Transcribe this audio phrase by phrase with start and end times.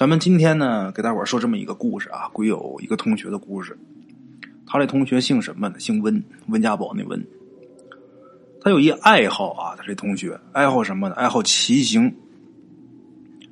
[0.00, 3.78] 咱们今天呢，给大伙儿说这么一个故事啊，归有一个同学的故事。
[4.66, 5.78] 他这同学姓什么呢？
[5.78, 7.22] 姓温，温家宝那温。
[8.62, 11.14] 他有一爱好啊，他这同学爱好什么呢？
[11.16, 12.10] 爱好骑行。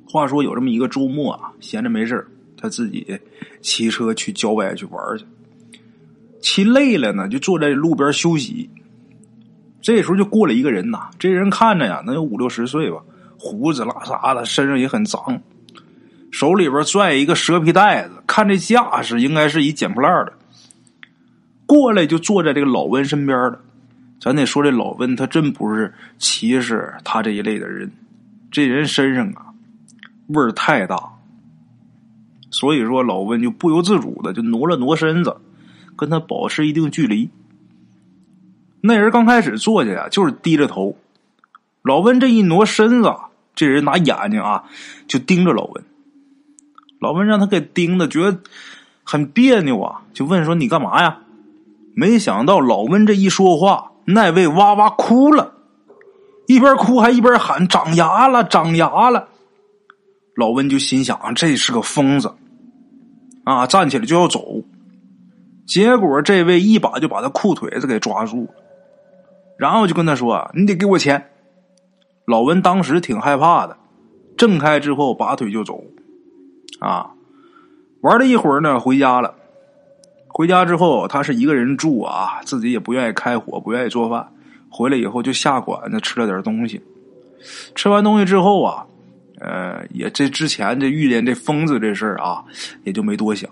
[0.07, 2.25] 话说有这么一个周末啊，闲着没事
[2.57, 3.19] 他自己
[3.61, 5.25] 骑车去郊外去玩去。
[6.41, 8.67] 骑累了呢，就坐在路边休息。
[9.83, 13.03] 这时候就过来一个人呐，这人看着呀，能有五六十岁吧，
[13.37, 15.39] 胡子拉碴的，身上也很脏。
[16.39, 20.31] 手里边拽一个蛇皮袋子，看这架势，应该是一捡破烂的。
[21.65, 23.59] 过来就坐在这个老温身边了。
[24.21, 27.91] 咱得说这老温，他真不是歧视他这一类的人。
[28.49, 29.47] 这人身上啊，
[30.27, 30.97] 味儿太大，
[32.49, 35.35] 所以说老温就不由自主的就挪了挪身子，
[35.97, 37.29] 跟他保持一定距离。
[38.79, 40.97] 那人刚开始坐下呀，就是低着头。
[41.81, 43.13] 老温这一挪身子，
[43.53, 44.63] 这人拿眼睛啊
[45.05, 45.83] 就盯着老温。
[46.99, 48.39] 老温让他给盯的，觉得
[49.03, 51.19] 很别扭啊，就问说：“你干嘛呀？”
[51.95, 55.53] 没想到老温这一说话，那位哇哇哭了，
[56.47, 59.27] 一边哭还一边喊：“长牙了，长牙了！”
[60.35, 62.33] 老温就心想：“这是个疯子
[63.43, 64.63] 啊！”站起来就要走，
[65.65, 68.49] 结果这位一把就把他裤腿子给抓住了，
[69.57, 71.31] 然后就跟他说：“你得给我钱。”
[72.25, 73.75] 老温当时挺害怕的，
[74.37, 75.83] 挣开之后拔腿就走。
[76.79, 77.11] 啊，
[78.01, 79.33] 玩了一会儿呢，回家了。
[80.27, 84.25] 回家之后，他是一个人住啊，自己也不愿意开火，不愿意做饭。
[84.69, 86.79] 回来以后就下馆子吃了点东西。
[87.73, 88.85] 吃完东西之后啊，
[89.39, 92.45] 呃，也这之前这遇见这疯子这事儿啊，
[92.83, 93.49] 也就没多想，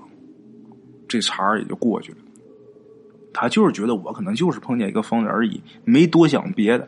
[1.08, 2.18] 这茬儿也就过去了。
[3.34, 6.88] 他就是觉得我可能就是碰见一个疯子而已，没多想别的。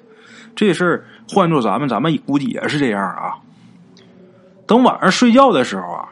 [0.55, 3.35] 这事儿换做咱们，咱们估计也是这样啊。
[4.65, 6.09] 等晚上睡觉的时候啊。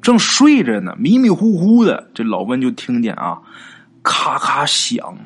[0.00, 3.42] 正睡着呢，迷迷糊糊的，这老温就听见啊，
[4.02, 5.16] 咔咔响。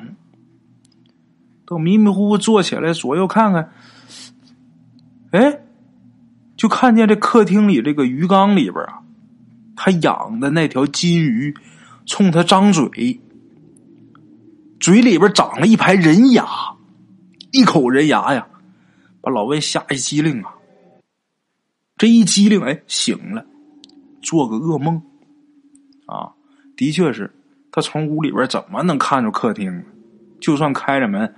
[1.65, 3.71] 等迷迷糊糊坐起来，左右看看，
[5.31, 5.61] 哎，
[6.57, 9.01] 就看见这客厅里这个鱼缸里边啊，
[9.75, 11.55] 他养的那条金鱼，
[12.05, 13.21] 冲他张嘴，
[14.79, 16.45] 嘴里边长了一排人牙，
[17.51, 18.47] 一口人牙呀，
[19.21, 20.55] 把老温吓一激灵啊。
[21.95, 23.45] 这一激灵，哎，醒了。
[24.23, 24.99] 做个噩梦，
[26.07, 26.31] 啊，
[26.75, 27.29] 的确是，
[27.71, 29.83] 他从屋里边怎么能看着客厅？
[30.39, 31.35] 就算开着门，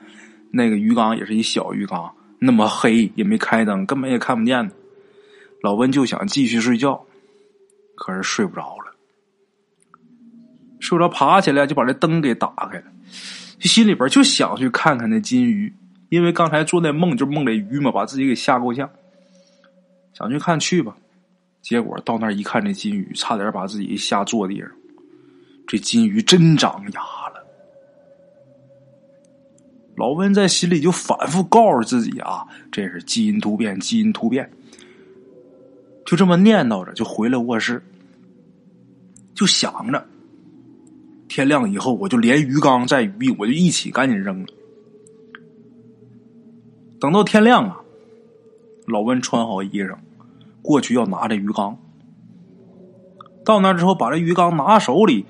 [0.52, 4.72] 那个鱼缸也是一小鱼缸，那么黑也没开灯，根本也看不见。
[5.62, 7.06] 老温就想继续睡觉，
[7.96, 8.96] 可是睡不着了，
[10.80, 12.86] 睡不着，爬起来就把这灯给打开了，
[13.60, 15.74] 心里边就想去看看那金鱼，
[16.10, 18.90] 因为刚才做那梦就梦这鱼嘛，把自己给吓够呛，
[20.14, 20.96] 想去看去吧。
[21.66, 24.70] 结果到那儿一看，这金鱼差点把自己吓坐地上。
[25.66, 27.44] 这金鱼真长牙了。
[29.96, 34.48] 老温在心里就反复告诉自己啊：“这是基因突变，基因突变。”
[36.06, 37.82] 就这么念叨着，就回了卧室，
[39.34, 40.08] 就想着
[41.28, 44.48] 天亮以后，我就连鱼缸带鱼，我就一起赶紧扔了。
[47.00, 47.82] 等到天亮啊，
[48.86, 49.98] 老温穿好衣裳。
[50.66, 51.78] 过去要拿这鱼缸，
[53.46, 55.28] 到那之后把这鱼缸拿手里，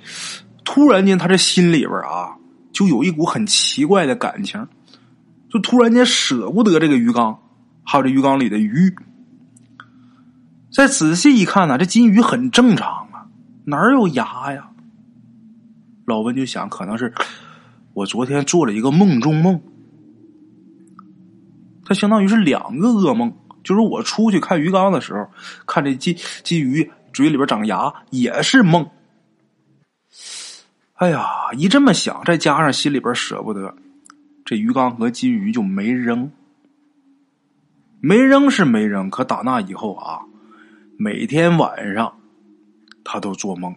[0.64, 2.38] 突然间他这心里边啊，
[2.72, 4.66] 就有一股很奇怪的感情，
[5.50, 7.38] 就突然间舍不得这个鱼缸，
[7.84, 8.96] 还有这鱼缸里的鱼。
[10.72, 13.28] 再仔细一看呢，这金鱼很正常啊，
[13.66, 14.70] 哪有牙呀？
[16.06, 17.14] 老温就想，可能是
[17.94, 19.60] 我昨天做了一个梦中梦，
[21.84, 23.34] 它相当于是两个噩梦。
[23.66, 25.28] 就是我出去看鱼缸的时候，
[25.66, 28.90] 看这金金鱼嘴里边长牙也是梦。
[30.94, 33.76] 哎呀，一这么想，再加上心里边舍不得，
[34.46, 36.32] 这鱼缸和金鱼就没扔。
[38.00, 40.22] 没扔是没扔，可打那以后啊，
[40.98, 42.18] 每天晚上
[43.04, 43.76] 他都做梦，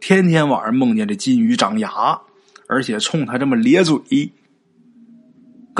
[0.00, 2.20] 天天晚上梦见这金鱼长牙，
[2.68, 4.30] 而且冲他这么咧嘴。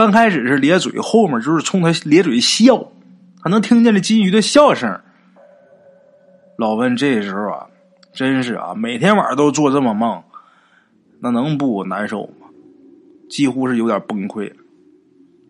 [0.00, 2.91] 刚开始是咧嘴，后面就是冲他咧嘴笑，
[3.43, 4.99] 他能听见这金鱼的笑声。
[6.56, 7.67] 老温这时候啊，
[8.14, 10.23] 真是啊，每天晚上都做这么梦，
[11.20, 12.49] 那能不难受吗？
[13.29, 14.50] 几乎是有点崩溃。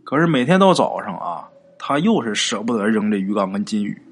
[0.02, 1.48] 可是每天到早上啊，
[1.78, 4.02] 他又是舍不得扔这鱼缸跟金鱼，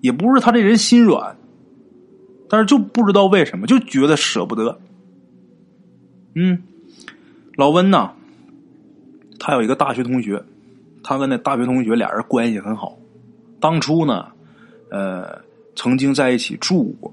[0.00, 1.36] 也不是他这人心软，
[2.48, 4.80] 但是就不知道为什么就觉得舍不得。
[6.34, 6.60] 嗯。
[7.58, 8.12] 老温呢，
[9.40, 10.40] 他有一个大学同学，
[11.02, 12.96] 他跟那大学同学俩人关系很好，
[13.58, 14.28] 当初呢，
[14.92, 15.42] 呃，
[15.74, 17.12] 曾经在一起住过，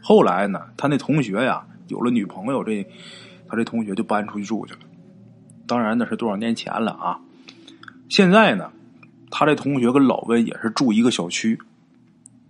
[0.00, 2.86] 后来呢，他那同学呀有了女朋友，这
[3.48, 4.78] 他这同学就搬出去住去了。
[5.66, 7.18] 当然那是多少年前了啊！
[8.08, 8.70] 现在呢，
[9.28, 11.58] 他这同学跟老温也是住一个小区，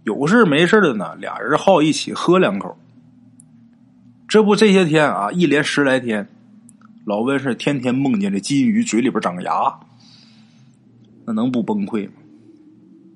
[0.05, 2.77] 有事没事的呢，俩人好一起喝两口。
[4.29, 6.29] 这不这些天啊，一连十来天，
[7.11, 9.81] 老温是天天梦见这金鱼嘴里边长牙，
[11.27, 12.13] 那能不崩溃吗？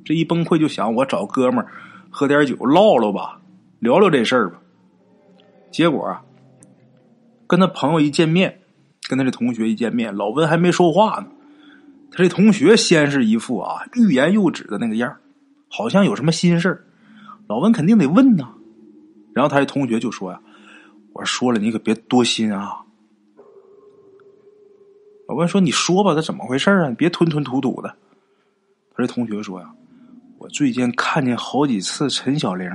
[0.05, 1.71] 这一崩溃就想我找哥们儿
[2.11, 3.41] 喝点酒唠唠吧，
[3.79, 4.59] 聊聊这事儿吧。
[5.71, 6.25] 结果啊，
[7.47, 8.63] 跟他朋友一见面，
[9.09, 11.29] 跟他这同学一见面，老温还没说话呢，
[12.11, 15.19] 他这同学先是一副啊欲言又止的那个样
[15.69, 16.85] 好像有什么心事。
[17.47, 18.49] 老温肯定得问呐，
[19.33, 20.41] 然后他这同学就说呀
[21.15, 22.81] ：“我说了，你可别多心啊。”
[25.29, 26.89] 老温说：“你说吧，他怎么回事啊？
[26.89, 27.89] 你别吞吞吐吐的。”
[28.95, 29.75] 他这同学说呀。
[30.39, 32.69] 我最近看见好几次陈小玲，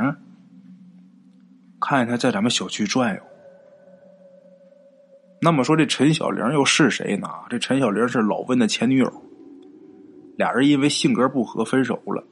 [1.80, 3.22] 看见他在咱们小区转悠。
[5.40, 7.28] 那么说这陈小玲又是谁呢？
[7.48, 9.14] 这陈小玲是老温的前女友，
[10.36, 12.24] 俩人因为性格不合分手了，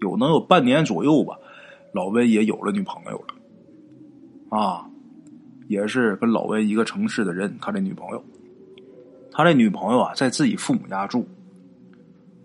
[0.00, 1.38] 有能有半年左右吧，
[1.92, 3.24] 老温也有了女朋友
[4.50, 4.84] 了，啊，
[5.68, 8.22] 也是跟老温一个城市的人，他这女朋友，
[9.36, 11.28] 他这女朋友啊在自己父母家住。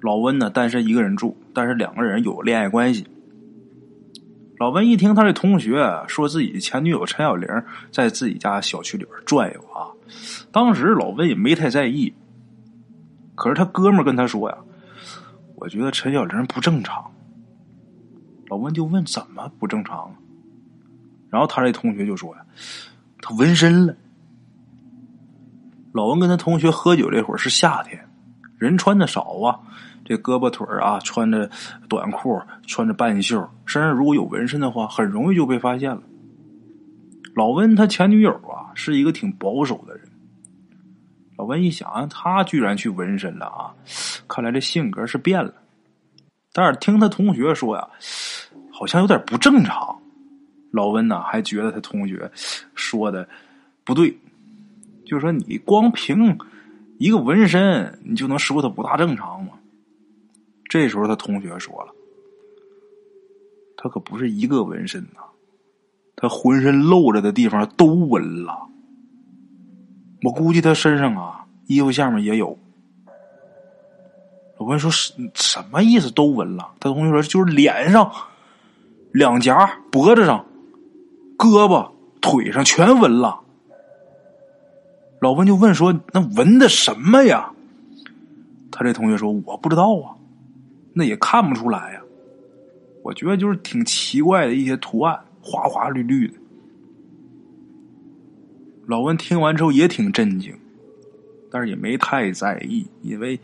[0.02, 3.08] 老温呢，单身一个人住，但是两个人有恋爱关系。
[4.60, 7.48] 老温一听他这同学说自己前女友陈小玲
[7.92, 9.88] 在自己家小区里边转悠啊，
[10.52, 12.14] 当时老温也没太在意。
[13.36, 14.58] 可是他哥们跟他说呀
[15.56, 17.10] ：“我觉得陈小玲不正常。”
[18.50, 20.14] 老温就问：“怎么不正常？”
[21.32, 22.46] 然后他这同学就说呀
[23.24, 23.96] ：“他纹身了。”
[25.94, 28.08] 老温跟他同学喝酒这会儿是夏天，
[28.58, 29.60] 人穿的少啊。
[30.04, 31.50] 这胳膊腿啊，穿着
[31.88, 36.02] 短裤，穿着半袖，身上如果有纹身的话，很容易就被发现了。
[37.36, 40.06] 老温他前女友啊，是一个挺保守的人。
[41.38, 43.74] 老温一想，他居然去纹身了啊，
[44.28, 45.54] 看来这性格是变了。
[46.52, 47.88] 但是听他同学说呀，
[48.74, 49.98] 好像有点不正常。
[50.72, 52.30] 老温呢，还觉得他同学
[52.76, 53.26] 说的
[53.86, 54.18] 不对，
[55.06, 56.38] 就是说你光凭
[56.98, 59.54] 一个纹身，你就能说他不大正常吗？
[60.70, 61.94] 这时候，他同学说了
[63.76, 65.20] ：“他可不是一个纹身呐，
[66.16, 68.70] 他浑身露着的地方都纹了。
[70.24, 72.58] 我估计他身上啊，衣服下面也有。”
[74.58, 76.10] 我问说：“什什么意思？
[76.12, 78.10] 都纹了？”他同学说：“就是脸上、
[79.12, 80.46] 两颊、脖子上、
[81.38, 83.42] 胳膊、腿上全纹了。”
[85.22, 87.54] 老温就问说：“那纹的什么呀？”
[88.72, 90.18] 他这同学说：“我不知道啊。”
[90.94, 92.02] 那也看不出来呀，
[93.02, 96.34] 我觉得就是挺奇怪的一些图案，花花绿绿的。
[98.88, 100.54] 老温听完之后也挺震惊，
[101.50, 103.40] 但是也没太在意，因为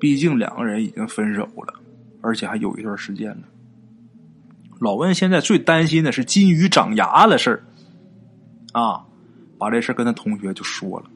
[0.00, 1.74] 毕竟两个人已经分手了，
[2.20, 3.42] 而且还有一段时间了。
[4.80, 7.62] 老温现在最担心的是金鱼长牙的事儿，
[8.72, 9.06] 啊，
[9.58, 11.10] 把这事跟他同学就说了。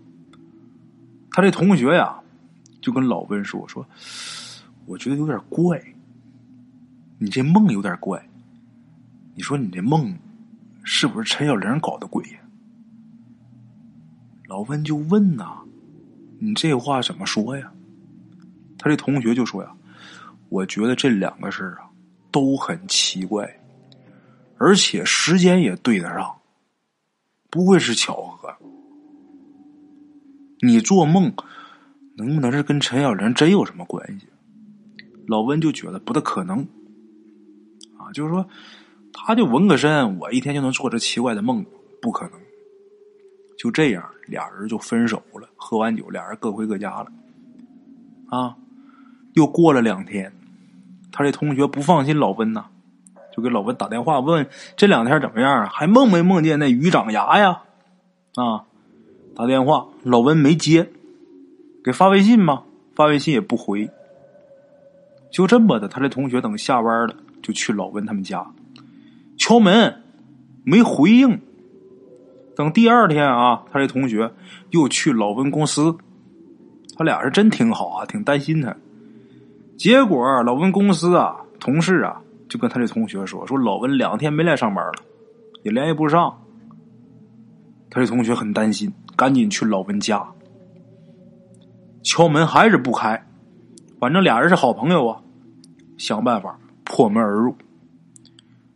[1.30, 2.18] 他这同学呀，
[2.80, 3.86] 就跟老温说说。
[4.86, 5.80] 我觉得有点怪，
[7.18, 8.20] 你这梦有点怪。
[9.36, 10.18] 你说你这梦
[10.82, 12.38] 是不是陈小玲搞的鬼呀？
[14.48, 15.58] 老温就问呐，
[16.40, 17.72] 你这话怎么说呀？
[18.76, 19.70] 他这同学就说呀，
[20.48, 21.88] 我觉得这两个事儿啊
[22.32, 23.48] 都很奇怪，
[24.58, 26.34] 而且时间也对得上，
[27.50, 28.54] 不会是巧合。
[30.62, 31.32] 你做梦
[32.16, 34.26] 能不能是跟陈小玲真有什么关系？
[35.26, 36.66] 老温就觉得不大可能，
[37.96, 38.46] 啊，就是说，
[39.12, 41.64] 他就纹个身，我一天就能做这奇怪的梦，
[42.02, 42.40] 不可能。
[43.56, 45.48] 就这样，俩人就分手了。
[45.54, 47.12] 喝完酒，俩人各回各家了。
[48.28, 48.56] 啊，
[49.34, 50.32] 又过了两天，
[51.12, 52.66] 他这同学不放心老温呐，
[53.32, 54.46] 就给老温打电话问
[54.76, 57.62] 这两天怎么样，还梦没梦见那鱼长牙呀？
[58.34, 58.64] 啊，
[59.34, 60.88] 打电话老温没接，
[61.84, 62.64] 给发微信吗？
[62.94, 63.88] 发微信也不回。
[65.30, 68.44] 就这么的，他这同学等下班了，就去老温他们家
[69.38, 70.02] 敲门，
[70.64, 71.40] 没回应。
[72.56, 74.30] 等第二天啊，他这同学
[74.70, 75.96] 又去老温公司，
[76.96, 78.76] 他俩是真挺好啊，挺担心他。
[79.78, 82.20] 结果老温公司啊，同事啊，
[82.50, 84.92] 就跟他这同学说：“说老温两天没来上班了，
[85.62, 86.42] 也联系不上。”
[87.88, 90.26] 他这同学很担心，赶紧去老温家
[92.02, 93.24] 敲门，还是不开。
[93.98, 95.22] 反正俩人是好朋友啊，
[95.96, 97.54] 想办法破门而入。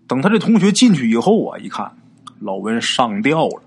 [0.07, 1.91] 等他这同学进去以后啊，一看
[2.39, 3.63] 老温上吊了。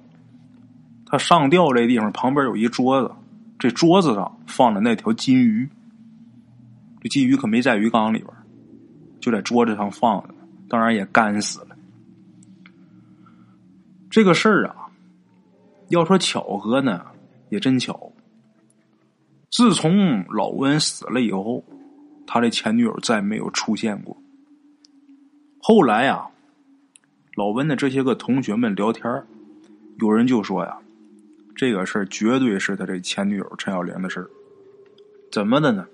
[1.05, 3.13] 他上吊这地方旁边有一桌子，
[3.59, 5.67] 这桌子上放着那条金鱼。
[7.01, 8.29] 这金鱼可没在鱼缸里边，
[9.19, 10.33] 就在桌子上放着，
[10.69, 11.75] 当然也干死了。
[14.09, 14.89] 这个事儿啊，
[15.89, 17.05] 要说巧合呢，
[17.49, 18.11] 也真巧。
[19.49, 21.63] 自从老温死了以后，
[22.25, 24.15] 他的前女友再没有出现过。
[25.59, 26.29] 后来啊，
[27.35, 29.23] 老温的这些个同学们聊天
[29.99, 30.77] 有人就说呀，
[31.55, 34.29] 这个事儿绝对是他这前女友陈小莲的事儿。
[35.31, 35.85] 怎么的呢？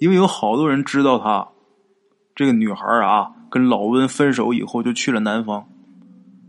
[0.00, 1.48] 因为有好多人知道他
[2.38, 5.68] 这个女孩啊，跟老温分手以后就去了南方。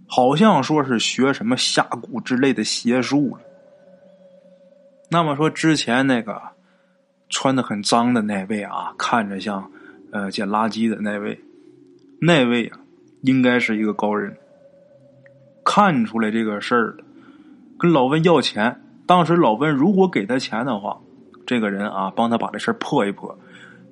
[0.08, 3.42] 好像说是学什么下蛊之类的邪术了。
[5.10, 6.40] 那么说之前那个
[7.28, 9.72] 穿的很脏的那位啊，看着像
[10.12, 11.40] 呃捡垃圾的那位，
[12.22, 12.78] 那位啊
[13.24, 14.38] 应该是一个高人，
[15.66, 17.04] 看出来这个事儿了，
[17.80, 18.80] 跟老温要钱。
[19.08, 21.00] 当时老温如果给他钱的话，
[21.48, 23.36] 这个人啊帮他把这事儿破一破，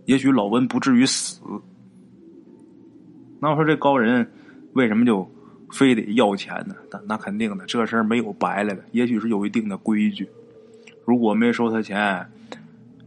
[0.05, 1.41] 也许老温不至于死。
[3.39, 4.31] 那我说这高人
[4.73, 5.29] 为什么就？
[5.69, 6.73] 非得要钱呢？
[6.89, 8.81] 那那肯定的，这事儿没有白来的。
[8.93, 10.29] 也许是有一定的规矩。
[11.03, 12.25] 如果没收他钱，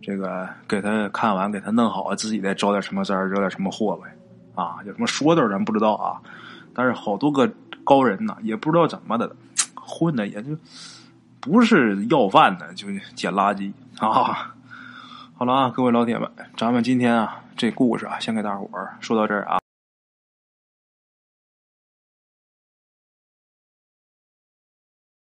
[0.03, 4.15] 这个给他看完，给他弄好，自己再招点什么灾，惹点什么祸呗。
[4.55, 6.21] 啊，有什么说道咱不知道啊。
[6.75, 7.51] 但是好多个
[7.83, 9.35] 高人呐，也不知道怎么的，
[9.75, 10.55] 混的也就
[11.41, 14.53] 不是要饭的，就捡垃圾啊。
[15.33, 19.60] 好了啊，各位老铁们，咱们今天啊这故事啊，先给大伙儿说到这儿啊。